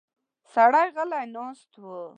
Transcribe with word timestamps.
سړی 0.53 0.87
غلی 0.95 1.23
ناست 1.35 1.71
و. 1.81 1.83